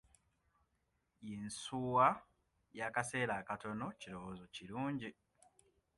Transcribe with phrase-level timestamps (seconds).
[1.27, 2.07] Yinsuwa
[2.77, 5.09] y'akaseera akatono kirowoozo kirungi?